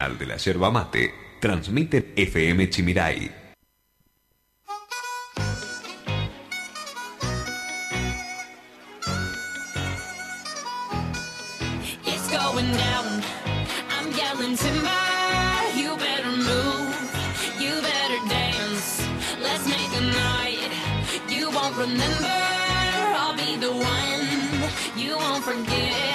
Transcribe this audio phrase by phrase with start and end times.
[0.00, 3.32] Al de la yerba mate, transmite FM Chimirai.
[12.06, 13.24] It's going down.
[13.90, 15.02] I'm yelling timber.
[15.74, 16.94] You better move.
[17.58, 19.02] You better dance.
[19.42, 20.70] Let's make a night.
[21.28, 22.38] You won't remember.
[23.18, 24.28] I'll be the one.
[24.96, 26.07] You won't forget.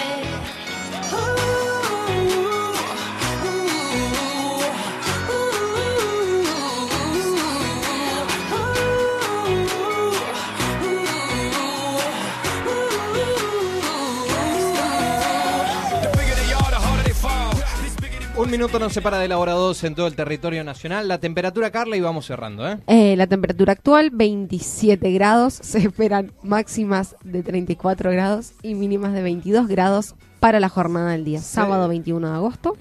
[18.43, 21.07] Un minuto nos separa de la hora 2 en todo el territorio nacional.
[21.07, 22.77] La temperatura, Carla, y vamos cerrando, ¿eh?
[22.87, 29.21] Eh, la temperatura actual 27 grados, se esperan máximas de 34 grados y mínimas de
[29.21, 31.39] 22 grados para la jornada del día.
[31.39, 32.75] Sábado 21 de agosto.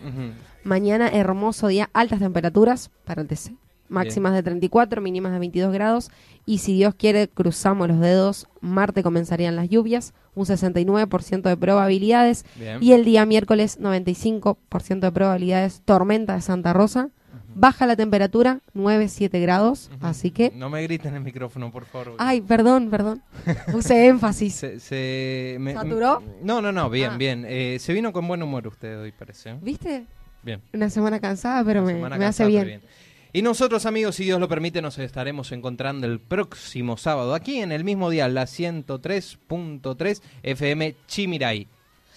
[0.65, 3.53] Mañana hermoso día, altas temperaturas para el TC.
[3.93, 6.11] Máximas de 34, mínimas de 22 grados.
[6.47, 8.49] Y si Dios quiere, cruzamos los dedos.
[8.61, 12.45] Martes comenzarían las lluvias, un 69% de probabilidades.
[12.57, 12.79] Bien.
[12.83, 15.83] Y el día miércoles, 95% de probabilidades.
[15.85, 17.11] Tormenta de Santa Rosa.
[17.55, 19.91] Baja la temperatura, 9-7 grados.
[20.01, 20.53] Así que.
[20.57, 22.15] No me griten en el micrófono, por favor.
[22.17, 23.23] Ay, perdón, perdón.
[23.71, 24.55] Puse énfasis.
[24.55, 26.23] Se, se- me- ¿Saturó?
[26.43, 27.17] No, no, no, bien, Ah.
[27.19, 27.45] bien.
[27.47, 29.55] Eh, se vino con buen humor usted hoy, parece.
[29.61, 30.07] ¿Viste?
[30.43, 30.63] Bien.
[30.73, 32.81] Una semana cansada, pero me, me hace bien.
[33.35, 37.73] Y nosotros, amigos, si Dios lo permite, nos estaremos encontrando el próximo sábado aquí en
[37.73, 41.67] el mismo día, la 103.3 FM Chimirai.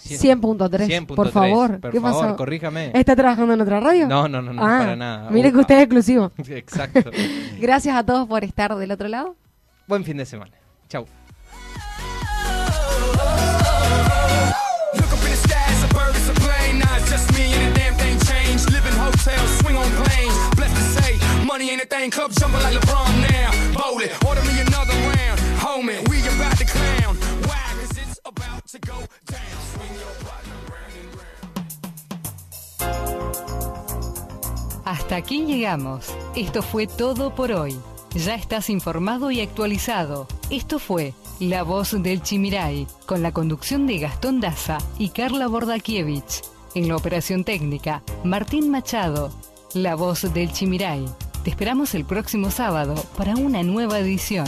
[0.04, 1.80] 100.3, 100.3, por favor.
[1.80, 2.36] Por ¿Qué favor, pasó?
[2.36, 2.92] corríjame.
[2.94, 4.08] ¿Está trabajando en otra radio?
[4.08, 5.30] No, no, no, no, Ah, para nada.
[5.32, 6.32] Mire que usted es exclusivo.
[6.48, 7.10] Exacto.
[7.60, 9.36] Gracias a todos por estar del otro lado.
[9.88, 10.52] Buen fin de semana.
[10.90, 11.08] Chau.
[34.86, 36.08] Hasta aquí llegamos.
[36.36, 37.78] Esto fue todo por hoy.
[38.14, 40.28] Ya estás informado y actualizado.
[40.50, 46.42] Esto fue La Voz del Chimirai, con la conducción de Gastón Daza y Carla Bordakiewicz.
[46.76, 49.32] En la operación técnica, Martín Machado.
[49.74, 51.06] La Voz del Chimirai.
[51.46, 54.48] Te esperamos el próximo sábado para una nueva edición.